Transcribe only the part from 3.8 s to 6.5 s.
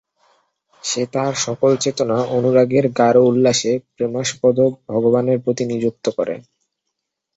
প্রেমাস্পদ ভগবানের প্রতি নিযুক্ত করে।